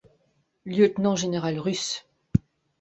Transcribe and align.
Lieutenant-général 0.65 1.59
russe. 1.59 2.07